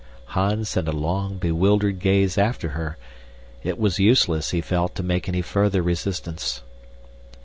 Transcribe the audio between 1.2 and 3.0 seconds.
bewildered gaze after her;